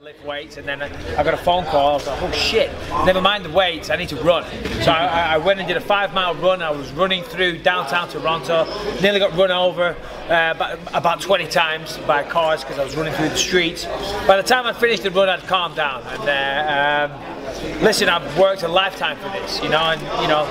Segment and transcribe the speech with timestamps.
[0.00, 1.90] Lift weights, and then I got a phone call.
[1.90, 2.70] I was like, oh shit,
[3.06, 4.44] never mind the weights, I need to run.
[4.82, 6.62] So I, I went and did a five mile run.
[6.62, 8.66] I was running through downtown Toronto,
[9.00, 9.96] nearly got run over
[10.28, 13.86] uh, about, about 20 times by cars because I was running through the streets.
[14.26, 16.02] By the time I finished the run, I'd calmed down.
[16.02, 20.44] And uh, um, listen, I've worked a lifetime for this, you know, and you know,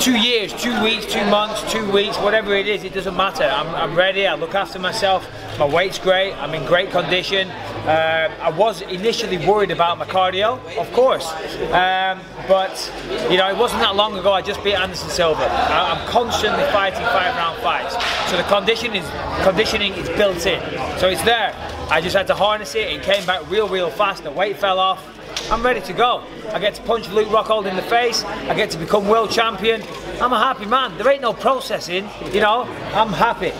[0.00, 3.44] two years, two weeks, two months, two weeks, whatever it is, it doesn't matter.
[3.44, 4.26] I'm, I'm ready.
[4.26, 5.28] I look after myself.
[5.58, 6.32] My weight's great.
[6.34, 7.48] I'm in great condition.
[7.84, 11.30] Uh, I was initially worried about my cardio, of course,
[11.70, 12.92] um, but
[13.30, 14.32] you know it wasn't that long ago.
[14.32, 15.42] I just beat Anderson Silva.
[15.42, 17.94] I, I'm constantly fighting five-round fights,
[18.30, 19.06] so the condition is
[19.44, 20.62] conditioning is built in,
[20.98, 21.54] so it's there.
[21.90, 22.88] I just had to harness it.
[22.90, 24.24] It came back real, real fast.
[24.24, 25.06] The weight fell off.
[25.50, 26.24] I'm ready to go.
[26.52, 28.24] I get to punch Luke Rockhold in the face.
[28.24, 29.82] I get to become world champion.
[30.22, 30.96] I'm a happy man.
[30.96, 32.62] There ain't no processing, you know.
[32.94, 33.52] I'm happy.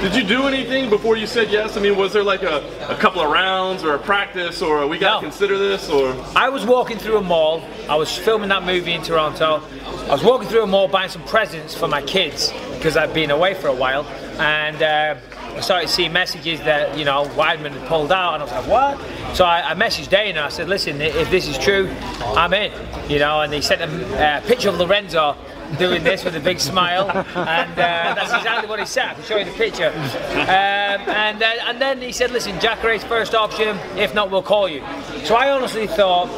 [0.00, 1.76] Did you do anything before you said yes?
[1.76, 4.96] I mean, was there like a, a couple of rounds or a practice or we
[4.96, 5.28] got to No.
[5.28, 6.14] consider this or?
[6.36, 7.64] I was walking through a mall.
[7.88, 9.60] I was filming that movie in Toronto.
[10.06, 13.32] I was walking through a mall buying some presents for my kids because I'd been
[13.32, 14.04] away for a while,
[14.40, 15.16] and uh,
[15.56, 18.68] I started seeing messages that you know Weidman had pulled out, and I was like,
[18.68, 19.36] what?
[19.36, 20.42] So I, I messaged Dana.
[20.42, 21.90] I said, listen, if this is true,
[22.36, 22.72] I'm in.
[23.10, 25.36] You know, and he sent a uh, picture of Lorenzo
[25.76, 29.06] doing this with a big smile, and uh, that's exactly what he said.
[29.06, 29.88] I can show you the picture.
[29.88, 33.78] Um, and, uh, and then he said, listen, Jacare's first option.
[33.96, 34.80] If not, we'll call you.
[35.24, 36.28] So I honestly thought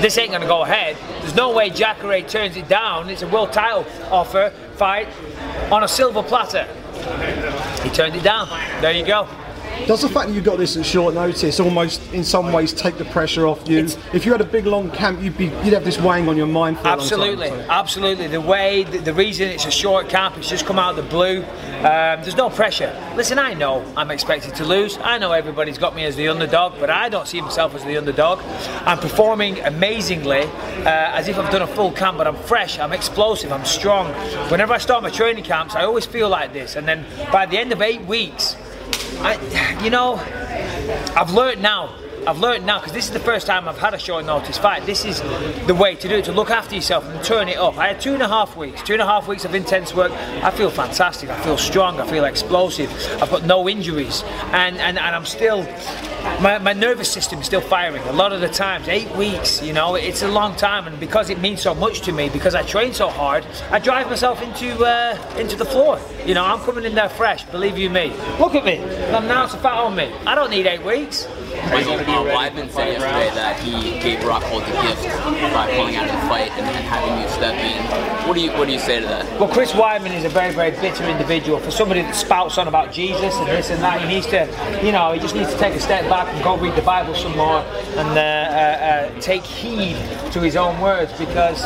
[0.00, 0.96] this ain't going to go ahead.
[1.20, 3.10] There's no way Jacare turns it down.
[3.10, 5.08] It's a world title offer fight
[5.70, 6.66] on a silver platter.
[7.82, 8.48] He turned it down.
[8.80, 9.28] There you go.
[9.86, 12.98] Does the fact that you got this at short notice almost, in some ways, take
[12.98, 13.78] the pressure off you?
[13.78, 16.36] It's- if you had a big long camp, you'd be you'd have this weighing on
[16.36, 17.70] your mind for Absolutely, a long time.
[17.70, 18.26] absolutely.
[18.26, 21.10] The way, the, the reason it's a short camp, it's just come out of the
[21.10, 21.38] blue.
[21.78, 22.92] Um, there's no pressure.
[23.16, 24.98] Listen, I know I'm expected to lose.
[25.02, 27.96] I know everybody's got me as the underdog, but I don't see myself as the
[27.96, 28.40] underdog.
[28.84, 32.92] I'm performing amazingly, uh, as if I've done a full camp, but I'm fresh, I'm
[32.92, 34.08] explosive, I'm strong.
[34.50, 37.56] Whenever I start my training camps, I always feel like this, and then by the
[37.58, 38.56] end of eight weeks,
[39.20, 40.16] I, you know,
[41.16, 41.94] I've learned now.
[42.26, 44.84] I've learned now because this is the first time I've had a short notice fight.
[44.86, 45.20] This is
[45.66, 47.76] the way to do it to look after yourself and turn it up.
[47.78, 50.12] I had two and a half weeks, two and a half weeks of intense work.
[50.12, 51.30] I feel fantastic.
[51.30, 52.00] I feel strong.
[52.00, 52.90] I feel explosive.
[53.22, 55.66] I've got no injuries, and and, and I'm still.
[56.42, 58.88] My, my nervous system is still firing a lot of the times.
[58.88, 62.12] Eight weeks, you know, it's a long time, and because it means so much to
[62.12, 66.00] me, because I train so hard, I drive myself into uh, into the floor.
[66.26, 67.44] You know, I'm coming in there fresh.
[67.44, 68.12] Believe you me.
[68.38, 68.82] Look at me.
[69.14, 70.12] I'm now it's a fat on me.
[70.26, 71.26] I don't need eight weeks.
[71.66, 75.04] Michael uh, Weidman said yesterday that he gave Rockhold the gift
[75.52, 78.26] by pulling out of the fight and, and having you step in.
[78.26, 79.40] What do you What do you say to that?
[79.40, 81.58] Well, Chris Weidman is a very, very bitter individual.
[81.58, 84.46] For somebody that spouts on about Jesus and this and that, he needs to,
[84.84, 87.14] you know, he just needs to take a step back and go read the Bible
[87.14, 87.60] some more
[87.96, 89.96] and uh, uh, uh, take heed
[90.32, 91.62] to his own words because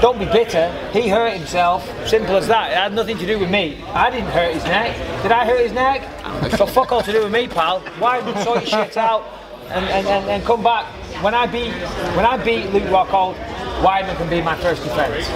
[0.00, 0.70] don't be bitter.
[0.92, 1.84] He hurt himself.
[2.08, 2.72] Simple as that.
[2.72, 3.82] It had nothing to do with me.
[3.88, 4.96] I didn't hurt his neck.
[5.22, 6.19] Did I hurt his neck?
[6.56, 7.80] So fuck all to do with me, pal.
[7.98, 9.22] Weidman sort your shit out
[9.70, 10.86] and, and, and, and come back.
[11.22, 11.72] When I beat
[12.16, 13.34] when I beat Luke Rockhold,
[13.82, 15.28] Weidman can be my first defence.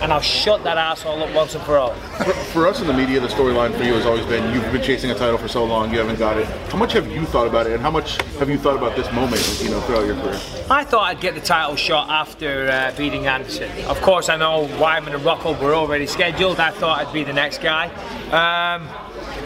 [0.00, 1.92] And I'll shut that asshole up once and for all.
[1.94, 4.82] For, for us in the media, the storyline for you has always been you've been
[4.82, 6.46] chasing a title for so long, you haven't got it.
[6.70, 9.10] How much have you thought about it, and how much have you thought about this
[9.12, 10.40] moment, you know, throughout your career?
[10.70, 13.70] I thought I'd get the title shot after uh, beating Anderson.
[13.86, 16.60] Of course, I know Weidman and Rockhold were already scheduled.
[16.60, 17.86] I thought I'd be the next guy.
[18.30, 18.88] Um,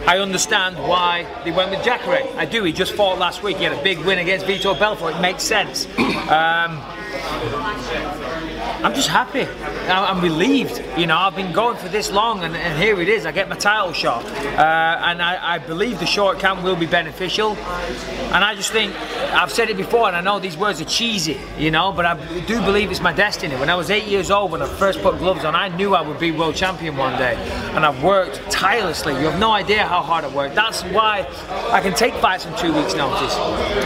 [0.07, 2.23] I understand why they went with Jacare.
[2.37, 2.63] I do.
[2.63, 3.57] He just fought last week.
[3.57, 5.15] He had a big win against Vitor Belfort.
[5.15, 5.87] It makes sense.
[5.97, 6.79] Um,
[8.83, 9.47] I'm just happy.
[9.89, 10.83] I'm relieved.
[10.95, 13.25] You know, I've been going for this long, and, and here it is.
[13.25, 16.85] I get my title shot, uh, and I, I believe the short camp will be
[16.85, 17.55] beneficial.
[17.55, 18.93] And I just think
[19.35, 22.15] I've said it before, and I know these words are cheesy, you know, but I
[22.45, 23.55] do believe it's my destiny.
[23.55, 26.01] When I was eight years old, when I first put gloves on, I knew I
[26.01, 27.35] would be world champion one day,
[27.75, 29.13] and I've worked tirelessly.
[29.13, 30.55] You have no idea how hard I worked.
[30.55, 31.27] That's why
[31.69, 33.35] I can take fights on two weeks' notice.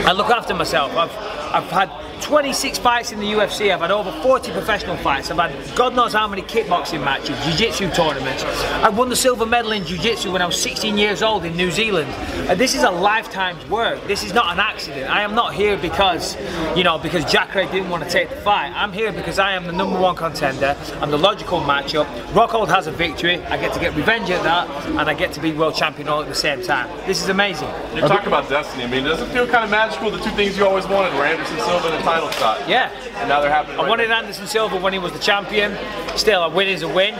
[0.05, 0.95] I look after myself.
[0.95, 1.11] I've
[1.51, 1.89] I've had
[2.21, 3.73] 26 fights in the UFC.
[3.73, 5.31] I've had over 40 professional fights.
[5.31, 8.43] I've had God knows how many kickboxing matches, jiu-jitsu tournaments.
[8.43, 11.71] I won the silver medal in jiu-jitsu when I was 16 years old in New
[11.71, 12.09] Zealand.
[12.49, 14.05] And this is a lifetime's work.
[14.07, 15.09] This is not an accident.
[15.09, 16.37] I am not here because,
[16.75, 18.71] you know, because Jacare didn't want to take the fight.
[18.75, 20.75] I'm here because I am the number one contender.
[21.01, 22.05] I'm the logical matchup.
[22.33, 23.43] Rockhold has a victory.
[23.45, 26.21] I get to get revenge at that, and I get to be world champion all
[26.21, 26.89] at the same time.
[27.07, 27.69] This is amazing.
[27.95, 28.83] You talk about destiny.
[28.83, 30.11] I mean, does it feel kind of magical?
[30.11, 32.67] The two things you always wanted were Anderson Silva a title shot.
[32.67, 32.91] Yeah.
[33.19, 33.77] And now they're happening.
[33.77, 34.19] I right wanted now.
[34.19, 35.77] Anderson Silva when he was the champion.
[36.17, 37.15] Still, a win is a win.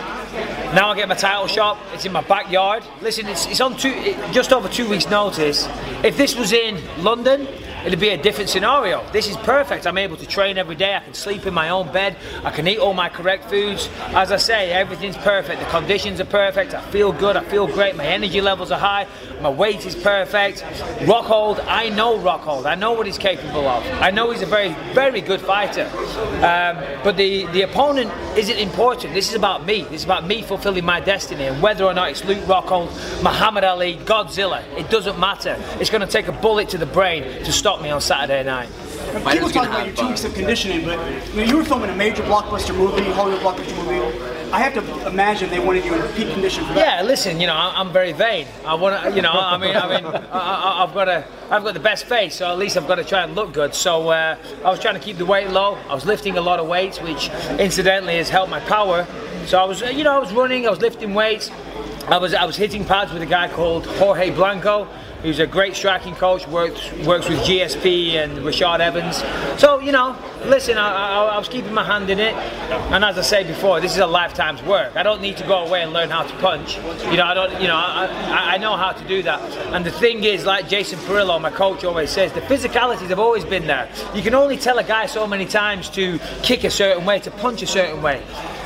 [0.75, 1.77] Now I get my title shot.
[1.94, 2.83] It's in my backyard.
[3.01, 5.68] Listen, it's, it's on two, it- just over two weeks' notice.
[6.04, 7.48] If this was in London,
[7.86, 9.06] it'd be a different scenario.
[9.12, 9.88] This is perfect.
[9.88, 10.96] I'm able to train every day.
[10.96, 12.18] I can sleep in my own bed.
[12.44, 13.90] I can eat all my correct foods.
[14.10, 15.62] As I say, everything's perfect.
[15.62, 16.74] The conditions are perfect.
[16.74, 17.38] I feel good.
[17.38, 17.96] I feel great.
[17.96, 19.08] My energy levels are high.
[19.42, 20.62] My weight is perfect.
[21.02, 22.66] Rockhold, I know Rockhold.
[22.66, 23.86] I know what he's capable of.
[24.02, 25.86] I know he's a very, very good fighter.
[26.44, 29.14] Um, but the, the opponent isn't important.
[29.14, 29.84] This is about me.
[29.84, 31.46] This is about me fulfilling my destiny.
[31.46, 32.90] And whether or not it's Luke Rockhold,
[33.24, 35.56] Muhammad Ali, Godzilla, it doesn't matter.
[35.80, 38.69] It's going to take a bullet to the brain to stop me on Saturday night.
[38.69, 41.89] People Fighters talk about your two weeks of conditioning, but I mean, you were filming
[41.89, 44.19] a major blockbuster movie, Hollywood blockbuster movie.
[44.51, 47.01] I have to imagine they wanted you in peak condition for that.
[47.01, 48.48] Yeah, listen, you know, I- I'm very vain.
[48.66, 51.63] I want to, you know, I mean, I mean, I, I, I've got a, I've
[51.63, 53.75] got the best face, so at least I've got to try and look good.
[53.75, 54.36] So uh,
[54.66, 55.75] I was trying to keep the weight low.
[55.88, 57.30] I was lifting a lot of weights, which
[57.60, 59.06] incidentally has helped my power.
[59.45, 61.51] So I was, uh, you know, I was running, I was lifting weights.
[62.07, 64.88] I was, I was hitting pads with a guy called Jorge Blanco.
[65.24, 66.48] He's a great striking coach.
[66.48, 69.18] works works with GSP and Rashad Evans.
[69.60, 72.33] So you know, listen, I, I, I was keeping my hand in it.
[72.94, 74.95] And as I said before, this is a lifetime's work.
[74.95, 76.77] I don't need to go away and learn how to punch.
[76.77, 77.62] You know, I don't.
[77.62, 79.42] You know, I, I know how to do that.
[79.74, 83.44] And the thing is, like Jason Parillo, my coach, always says, the physicalities have always
[83.44, 83.89] been there.
[84.16, 87.31] You can only tell a guy so many times to kick a certain way, to
[87.31, 88.24] punch a certain way.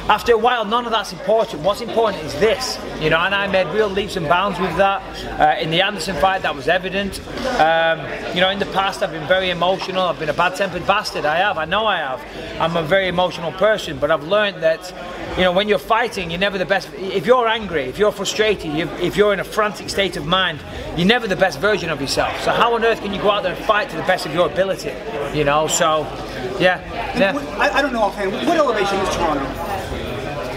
[0.09, 1.61] After a while, none of that's important.
[1.61, 3.19] What's important is this, you know.
[3.19, 5.01] And I made real leaps and bounds with that.
[5.39, 7.21] Uh, in the Anderson fight, that was evident.
[7.59, 7.99] Um,
[8.35, 10.01] you know, in the past, I've been very emotional.
[10.01, 11.23] I've been a bad-tempered bastard.
[11.23, 11.57] I have.
[11.57, 12.21] I know I have.
[12.59, 14.93] I'm a very emotional person, but I've learned that,
[15.37, 16.89] you know, when you're fighting, you're never the best.
[16.95, 20.59] If you're angry, if you're frustrated, if you're in a frantic state of mind,
[20.97, 22.41] you're never the best version of yourself.
[22.41, 24.33] So how on earth can you go out there and fight to the best of
[24.33, 24.93] your ability?
[25.33, 25.67] You know.
[25.67, 26.01] So,
[26.59, 26.81] yeah,
[27.17, 27.37] yeah.
[27.57, 28.33] I, I don't know offhand.
[28.33, 29.72] What elevation is Toronto?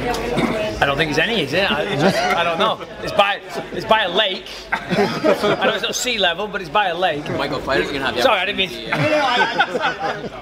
[0.08, 1.70] I don't think there's any, is it?
[1.70, 2.80] I, just, I don't know.
[3.02, 3.40] It's by
[3.72, 4.46] it's by a lake.
[4.72, 7.28] I know it's not sea level, but it's by a lake.
[7.30, 10.32] Michael, fighters are gonna have the Sorry, I didn't mean- opportunity,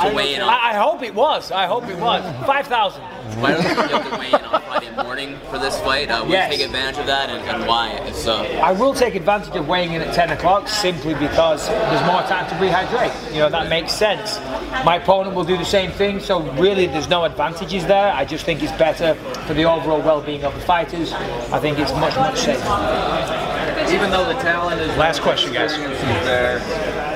[0.00, 0.48] uh, to weigh in on.
[0.48, 1.52] I, I hope it was.
[1.52, 2.22] I hope it was.
[2.46, 3.02] Five thousand.
[4.96, 6.10] Fighters are gonna have to weigh in on Friday morning for this fight.
[6.10, 6.52] Uh, will Yes.
[6.52, 7.90] you take advantage of that, and, and why?
[8.06, 12.06] If so, I will take advantage of weighing in at 10 o'clock simply because there's
[12.06, 13.32] more time to rehydrate.
[13.32, 14.38] You know, that makes sense.
[14.84, 18.12] My opponent will do the same thing, so really there's no advantages there.
[18.12, 19.14] I just think it's better
[19.46, 21.12] for the overall well being of the fighters.
[21.12, 22.60] I think it's much, much safer.
[23.94, 25.70] Even though the talent is Last question, guys.
[26.24, 26.58] there,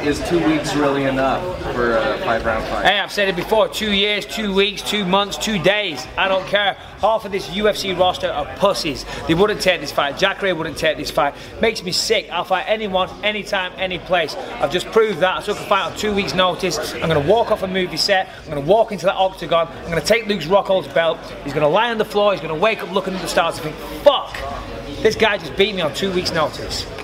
[0.06, 1.42] is two weeks really enough
[1.75, 2.86] for a five round fight?
[2.86, 6.06] Hey, I've said it before two years, two weeks, two months, two days.
[6.16, 6.75] I don't care.
[7.00, 9.04] Half of this UFC roster are pussies.
[9.26, 10.19] They wouldn't take this fight.
[10.19, 11.34] Jacare wouldn't take this fight.
[11.60, 12.28] Makes me sick.
[12.30, 14.36] I'll fight anyone, anytime, any place.
[14.36, 15.38] I've just proved that.
[15.38, 16.94] I took a fight on two weeks' notice.
[16.94, 18.28] I'm going to walk off a movie set.
[18.44, 19.66] I'm going to walk into that octagon.
[19.66, 21.19] I'm going to take Luke Rockhold's belt.
[21.42, 22.32] He's going to lie on the floor.
[22.32, 24.18] He's going to wake up looking at the stars and think, fuck,
[25.03, 26.98] this guy just beat me on two weeks' notice.